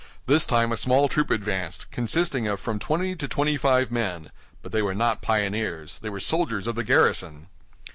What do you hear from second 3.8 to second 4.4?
men;